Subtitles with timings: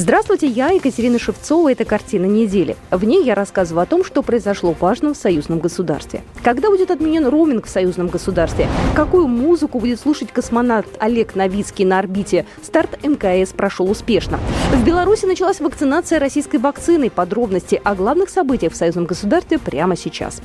[0.00, 1.72] Здравствуйте, я Екатерина Шевцова.
[1.72, 2.74] Это «Картина недели».
[2.90, 6.22] В ней я рассказываю о том, что произошло важно в союзном государстве.
[6.42, 8.66] Когда будет отменен роуминг в союзном государстве?
[8.96, 12.46] Какую музыку будет слушать космонавт Олег Новицкий на орбите?
[12.62, 14.40] Старт МКС прошел успешно.
[14.72, 17.10] В Беларуси началась вакцинация российской вакциной.
[17.10, 20.40] Подробности о главных событиях в союзном государстве прямо сейчас.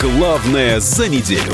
[0.00, 1.52] Главное за неделю.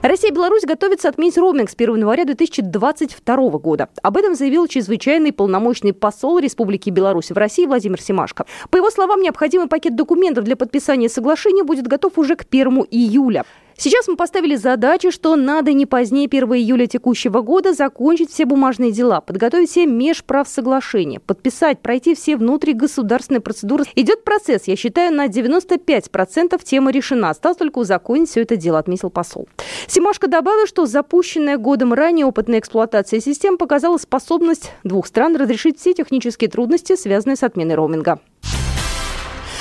[0.00, 3.88] Россия и Беларусь готовятся отменить роуминг с 1 января 2022 года.
[4.00, 8.46] Об этом заявил чрезвычайный полномочный посол Республики Беларусь в России Владимир Семашко.
[8.70, 13.44] По его словам, необходимый пакет документов для подписания соглашения будет готов уже к 1 июля.
[13.80, 18.90] Сейчас мы поставили задачу, что надо не позднее 1 июля текущего года закончить все бумажные
[18.90, 23.84] дела, подготовить все межправсоглашения, подписать, пройти все внутригосударственные процедуры.
[23.94, 27.30] Идет процесс, я считаю, на 95% тема решена.
[27.30, 29.48] Осталось только узаконить все это дело, отметил посол.
[29.86, 35.94] Симашко добавил, что запущенная годом ранее опытная эксплуатация систем показала способность двух стран разрешить все
[35.94, 38.18] технические трудности, связанные с отменой роуминга.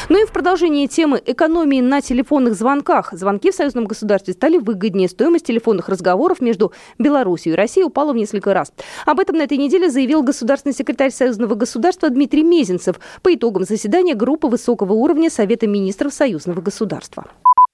[0.09, 3.11] Ну и в продолжении темы экономии на телефонных звонках.
[3.11, 5.09] Звонки в союзном государстве стали выгоднее.
[5.09, 8.71] Стоимость телефонных разговоров между Беларусью и Россией упала в несколько раз.
[9.05, 14.15] Об этом на этой неделе заявил государственный секретарь союзного государства Дмитрий Мезенцев по итогам заседания
[14.15, 17.25] группы высокого уровня Совета министров союзного государства.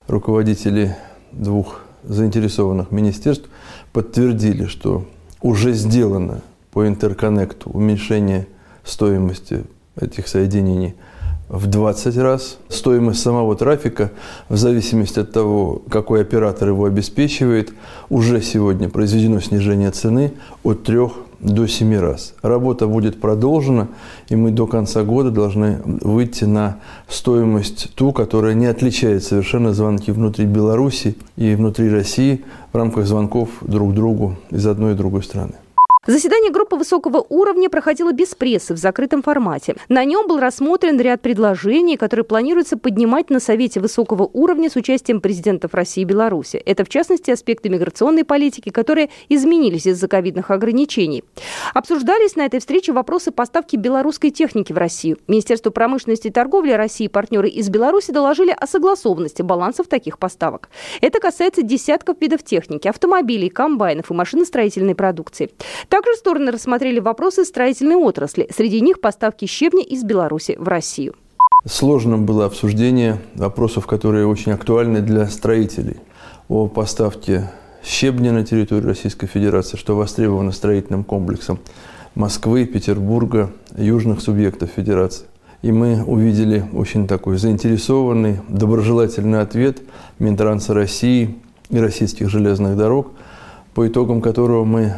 [0.08, 0.98] Руководители
[1.32, 3.48] двух заинтересованных министерств
[3.92, 5.06] подтвердили, что
[5.40, 8.48] уже сделано по интерконнекту уменьшение
[8.84, 10.96] стоимости этих соединений
[11.50, 12.58] в 20 раз.
[12.70, 14.12] Стоимость самого трафика,
[14.50, 17.74] в зависимости от того, какой оператор его обеспечивает,
[18.10, 20.34] уже сегодня произведено снижение цены
[20.64, 21.00] от 3
[21.44, 22.34] до 7 раз.
[22.42, 23.90] Работа будет продолжена,
[24.30, 26.78] и мы до конца года должны выйти на
[27.08, 33.50] стоимость ту, которая не отличает совершенно звонки внутри Беларуси и внутри России в рамках звонков
[33.62, 35.54] друг другу из одной и другой страны.
[36.06, 39.78] Заседание группы высокого уровня проходило без прессы в закрытом формате.
[39.88, 45.22] На нем был рассмотрен ряд предложений, которые планируется поднимать на Совете высокого уровня с участием
[45.22, 46.58] президентов России и Беларуси.
[46.58, 51.24] Это, в частности, аспекты миграционной политики, которые изменились из-за ковидных ограничений.
[51.74, 55.20] Обсуждались на этой встрече вопросы поставки белорусской техники в Россию.
[55.30, 60.68] Министерство промышленности и торговли России и партнеры из Беларуси доложили о согласованности балансов таких поставок.
[61.00, 65.50] Это касается десятков видов техники, автомобилей, комбайнов и машиностроительной продукции.
[65.94, 68.50] Также стороны рассмотрели вопросы строительной отрасли.
[68.50, 71.14] Среди них поставки щебня из Беларуси в Россию.
[71.68, 75.98] Сложным было обсуждение вопросов, которые очень актуальны для строителей.
[76.50, 77.52] О поставке
[77.84, 81.60] щебня на территории Российской Федерации, что востребовано строительным комплексом
[82.16, 85.28] Москвы, Петербурга, южных субъектов Федерации.
[85.62, 89.84] И мы увидели очень такой заинтересованный, доброжелательный ответ
[90.18, 91.38] Минтранса России
[91.70, 93.12] и российских железных дорог,
[93.76, 94.96] по итогам которого мы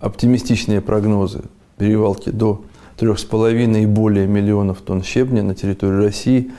[0.00, 1.42] оптимистичные прогнозы
[1.78, 2.64] перевалки до
[2.98, 6.52] 3,5 и более миллионов тонн щебня на территории России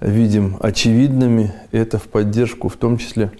[0.00, 1.54] видим очевидными.
[1.72, 3.30] Это в поддержку в том числе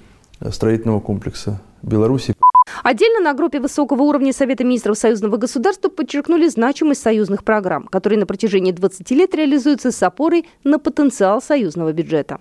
[0.51, 2.35] строительного комплекса Беларуси.
[2.83, 8.27] Отдельно на группе высокого уровня Совета министров союзного государства подчеркнули значимость союзных программ, которые на
[8.27, 12.39] протяжении 20 лет реализуются с опорой на потенциал союзного бюджета.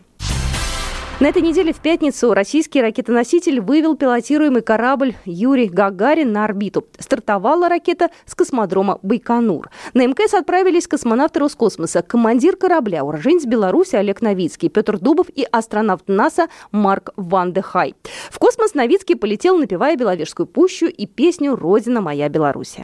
[1.22, 6.86] На этой неделе в пятницу российский ракетоноситель вывел пилотируемый корабль Юрий Гагарин на орбиту.
[7.00, 9.70] Стартовала ракета с космодрома Байконур.
[9.94, 16.04] На МКС отправились космонавты Роскосмоса, командир корабля, уроженец Беларуси Олег Новицкий, Петр Дубов и астронавт
[16.08, 17.96] НАСА Марк Ван де Хай.
[18.30, 22.76] В космос Новицкий полетел, напевая Беловежскую пущу и песню «Родина моя Беларусь».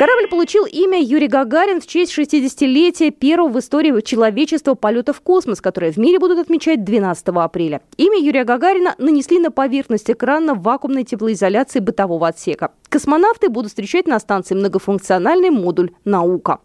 [0.00, 5.60] Корабль получил имя Юрий Гагарин в честь 60-летия первого в истории человечества полета в космос,
[5.60, 7.82] которое в мире будут отмечать 12 апреля.
[7.98, 12.70] Имя Юрия Гагарина нанесли на поверхность экрана вакуумной теплоизоляции бытового отсека.
[12.88, 16.60] Космонавты будут встречать на станции многофункциональный модуль «Наука».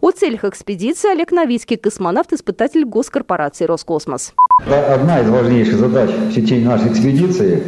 [0.00, 4.34] О целях экспедиции Олег Новицкий, космонавт-испытатель госкорпорации «Роскосмос».
[4.66, 7.62] Одна из важнейших задач в течение нашей экспедиции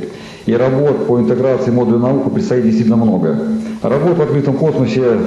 [0.47, 3.39] и работ по интеграции модуля науки предстоит действительно много.
[3.83, 5.19] Работа в открытом космосе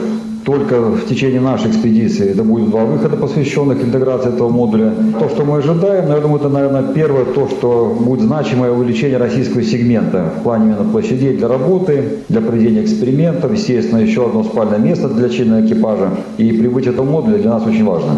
[0.45, 4.93] Только в течение нашей экспедиции это будет два выхода, посвященных интеграции этого модуля.
[5.19, 9.63] То, что мы ожидаем, я думаю, это, наверное, первое, то, что будет значимое увеличение российского
[9.63, 15.09] сегмента в плане именно площадей для работы, для проведения экспериментов, естественно, еще одно спальное место
[15.09, 16.11] для члена экипажа.
[16.37, 18.11] И прибытие этого модуля для нас очень важно.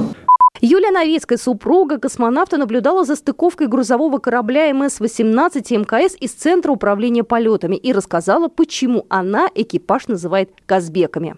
[0.61, 7.75] Юлия Новецкая, супруга космонавта, наблюдала за стыковкой грузового корабля МС-18 МКС из Центра управления полетами
[7.75, 11.35] и рассказала, почему она экипаж называет «казбеками».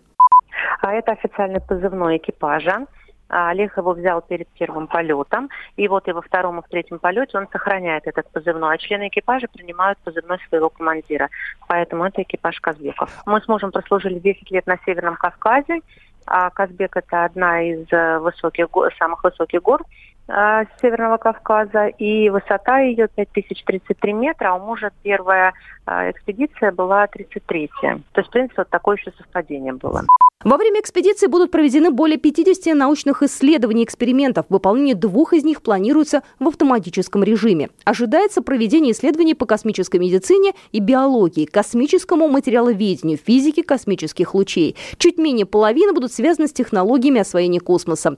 [0.81, 2.85] А это официальный позывной экипажа.
[3.27, 6.97] А Олег его взял перед первым полетом, и вот и во втором и в третьем
[6.97, 11.29] полете он сохраняет этот позывной, а члены экипажа принимают позывной своего командира.
[11.67, 13.11] Поэтому это экипаж Казбеков.
[13.27, 15.81] Мы с мужем прослужили 10 лет на Северном Кавказе,
[16.25, 18.67] а Казбек это одна из э, высоких,
[18.97, 19.83] самых высоких гор
[20.27, 25.53] э, Северного Кавказа, и высота ее 5033 метра, а у мужа первая
[25.85, 27.69] э, экспедиция была 33.
[27.81, 30.03] То есть, в принципе, вот такое еще совпадение было.
[30.45, 34.45] Во время экспедиции будут проведены более 50 научных исследований и экспериментов.
[34.47, 37.71] Выполнение двух из них планируется в автоматическом режиме.
[37.83, 44.77] Ожидается проведение исследований по космической медицине и биологии, космическому материаловедению, физике космических лучей.
[44.97, 48.15] Чуть менее половины будут связаны с технологиями освоения космоса.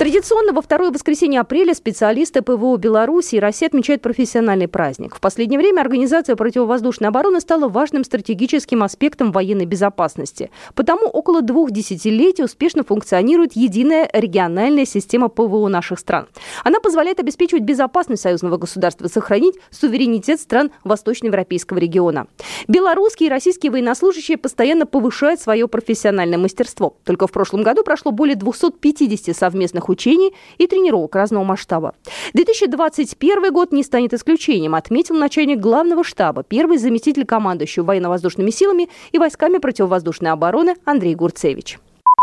[0.00, 5.14] Традиционно во второе воскресенье апреля специалисты ПВО Беларуси и России отмечают профессиональный праздник.
[5.14, 10.50] В последнее время организация противовоздушной обороны стала важным стратегическим аспектом военной безопасности.
[10.74, 16.28] Потому около двух десятилетий успешно функционирует единая региональная система ПВО наших стран.
[16.64, 22.26] Она позволяет обеспечивать безопасность союзного государства, сохранить суверенитет стран восточноевропейского региона.
[22.68, 26.96] Белорусские и российские военнослужащие постоянно повышают свое профессиональное мастерство.
[27.04, 31.94] Только в прошлом году прошло более 250 совместных учений и тренировок разного масштаба.
[32.34, 39.18] 2021 год не станет исключением, отметил начальник главного штаба, первый заместитель командующего военно-воздушными силами и
[39.18, 41.78] войсками противовоздушной обороны Андрей Гурцевич.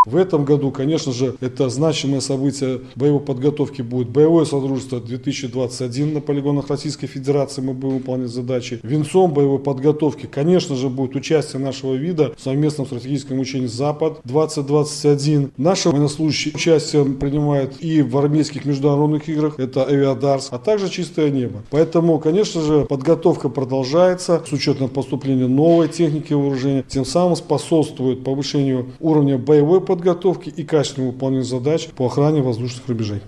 [0.08, 6.22] В этом году, конечно же, это значимое событие боевой подготовки будет боевое содружество 2021 на
[6.22, 7.62] полигонах Российской Федерации.
[7.62, 8.80] Мы будем выполнять задачи.
[8.84, 15.52] Венцом боевой подготовки, конечно же, будет участие нашего вида в совместном стратегическом учении «Запад-2021».
[15.58, 21.64] Наши военнослужащие участие принимают и в армейских международных играх, это «Авиадарс», а также «Чистое небо».
[21.70, 28.94] Поэтому, конечно же, подготовка продолжается с учетом поступления новой техники вооружения, тем самым способствует повышению
[29.02, 33.22] уровня боевой подготовки подготовки и качественному выполнению задач по охране воздушных рубежей.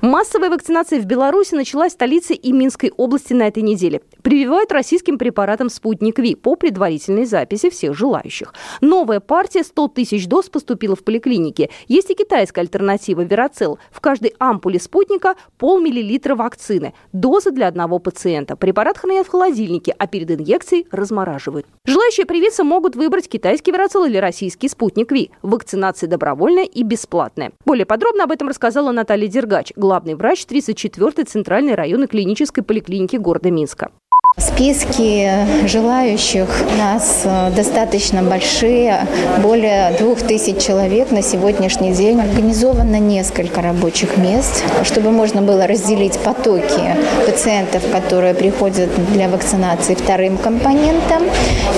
[0.00, 4.00] Массовая вакцинация в Беларуси началась в столице и Минской области на этой неделе.
[4.22, 8.54] Прививают российским препаратом «Спутник Ви» по предварительной записи всех желающих.
[8.80, 11.70] Новая партия 100 тысяч доз поступила в поликлинике.
[11.88, 13.80] Есть и китайская альтернатива «Верацел».
[13.90, 16.94] В каждой ампуле «Спутника» полмиллилитра вакцины.
[17.12, 18.54] Доза для одного пациента.
[18.54, 21.66] Препарат хранят в холодильнике, а перед инъекцией размораживают.
[21.86, 25.32] Желающие привиться могут выбрать китайский «Верацел» или российский «Спутник Ви».
[25.42, 27.50] Вакцинация добровольная и бесплатная.
[27.64, 33.50] Более подробно об этом рассказала Наталья Дергач, главный врач 34-й Центральной районной клинической поликлиники города
[33.50, 33.90] Минска.
[34.36, 35.30] Списки
[35.66, 36.46] желающих
[36.76, 39.06] нас э, достаточно большие,
[39.42, 42.20] более двух тысяч человек на сегодняшний день.
[42.20, 46.94] Организовано несколько рабочих мест, чтобы можно было разделить потоки
[47.24, 51.22] пациентов, которые приходят для вакцинации вторым компонентом,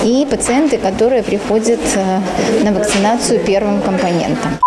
[0.03, 2.19] и пациенты, которые приходят э,
[2.65, 4.59] на вакцинацию первым компонентом.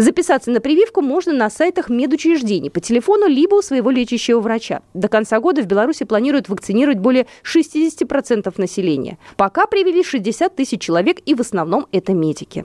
[0.00, 4.80] Записаться на прививку можно на сайтах медучреждений по телефону либо у своего лечащего врача.
[4.94, 9.18] До конца года в Беларуси планируют вакцинировать более 60% населения.
[9.36, 12.64] Пока привели 60 тысяч человек, и в основном это медики.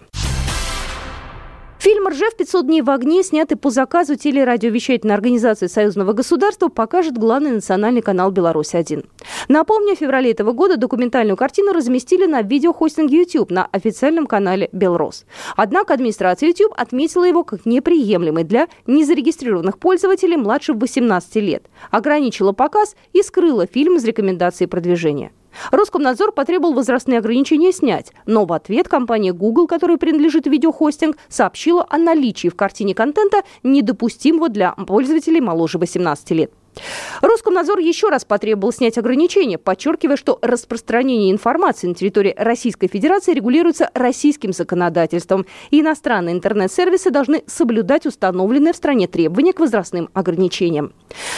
[1.85, 2.35] Фильм «Ржев.
[2.35, 8.31] 500 дней в огне», снятый по заказу телерадиовещательной организации Союзного государства, покажет главный национальный канал
[8.31, 9.05] «Беларусь-1».
[9.49, 15.25] Напомню, в феврале этого года документальную картину разместили на видеохостинге YouTube на официальном канале «Белрос».
[15.55, 22.95] Однако администрация YouTube отметила его как неприемлемый для незарегистрированных пользователей младше 18 лет, ограничила показ
[23.13, 25.33] и скрыла фильм из рекомендации продвижения.
[25.71, 31.97] Роскомнадзор потребовал возрастные ограничения снять, но в ответ компания Google, которой принадлежит видеохостинг, сообщила о
[31.97, 36.51] наличии в картине контента, недопустимого для пользователей моложе 18 лет.
[37.21, 43.89] Роскомнадзор еще раз потребовал снять ограничения, подчеркивая, что распространение информации на территории Российской Федерации регулируется
[43.93, 50.93] российским законодательством, и иностранные интернет-сервисы должны соблюдать установленные в стране требования к возрастным ограничениям.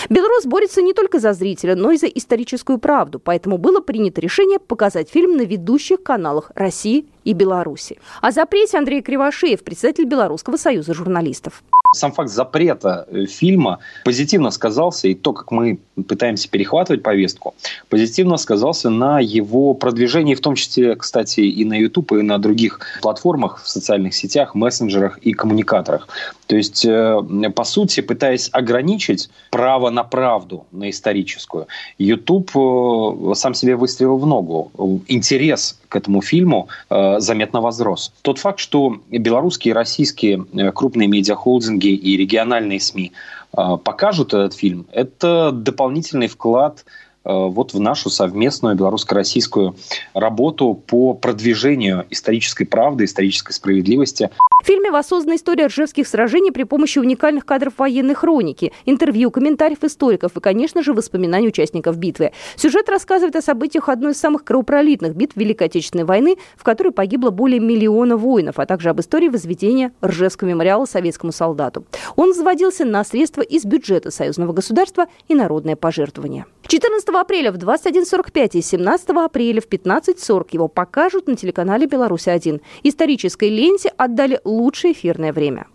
[0.09, 4.59] Белрос борется не только за зрителя, но и за историческую правду, поэтому было принято решение
[4.59, 7.97] показать фильм на ведущих каналах России и Беларуси.
[8.21, 11.61] О запрете Андрей Кривошеев, председатель Белорусского союза журналистов
[11.93, 17.55] сам факт запрета э, фильма позитивно сказался, и то, как мы пытаемся перехватывать повестку,
[17.89, 22.79] позитивно сказался на его продвижении, в том числе, кстати, и на YouTube, и на других
[23.01, 26.07] платформах, в социальных сетях, мессенджерах и коммуникаторах.
[26.47, 27.21] То есть, э,
[27.55, 34.25] по сути, пытаясь ограничить право на правду, на историческую, YouTube э, сам себе выстрелил в
[34.25, 34.71] ногу.
[35.07, 38.11] Интерес к этому фильму заметно возрос.
[38.21, 43.13] Тот факт, что белорусские и российские крупные медиахолдинги и региональные СМИ
[43.51, 46.83] покажут этот фильм, это дополнительный вклад
[47.27, 49.75] Э, вот в нашу совместную белорусско-российскую
[50.13, 54.29] работу по продвижению исторической правды, исторической справедливости.
[54.67, 60.35] В фильме воссоздана история ржевских сражений при помощи уникальных кадров военной хроники, интервью, комментариев историков
[60.35, 62.33] и, конечно же, воспоминаний участников битвы.
[62.57, 67.29] Сюжет рассказывает о событиях одной из самых кровопролитных битв Великой Отечественной войны, в которой погибло
[67.29, 71.85] более миллиона воинов, а также об истории возведения Ржевского мемориала советскому солдату.
[72.17, 76.45] Он заводился на средства из бюджета союзного государства и народное пожертвование.
[76.67, 82.59] 14 апреля в 21.45 и 17 апреля в 15.40 его покажут на телеканале «Беларусь-1».
[82.83, 85.67] Исторической ленте отдали лучшее эфирное время.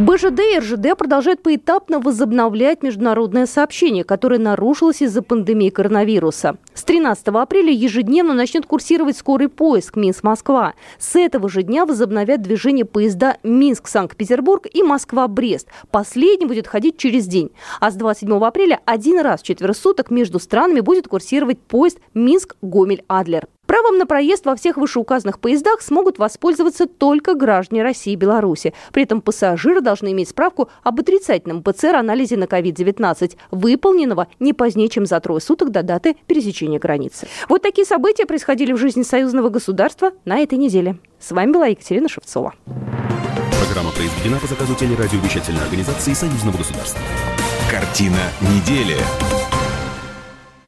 [0.00, 6.56] БЖД и РЖД продолжают поэтапно возобновлять международное сообщение, которое нарушилось из-за пандемии коронавируса.
[6.72, 10.72] С 13 апреля ежедневно начнет курсировать скорый поиск Минск-Москва.
[10.98, 15.68] С этого же дня возобновят движение поезда Минск-Санкт-Петербург и Москва-Брест.
[15.90, 17.50] Последний будет ходить через день.
[17.78, 23.48] А с 27 апреля один раз в четверо суток между странами будет курсировать поезд Минск-Гомель-Адлер.
[23.70, 28.74] Правом на проезд во всех вышеуказанных поездах смогут воспользоваться только граждане России и Беларуси.
[28.92, 35.06] При этом пассажиры должны иметь справку об отрицательном ПЦР-анализе на COVID-19, выполненного не позднее, чем
[35.06, 37.28] за трое суток до даты пересечения границы.
[37.48, 40.96] Вот такие события происходили в жизни союзного государства на этой неделе.
[41.20, 42.54] С вами была Екатерина Шевцова.
[43.64, 47.00] Программа произведена по заказу телерадиовещательной организации Союзного государства.
[47.70, 48.96] Картина недели.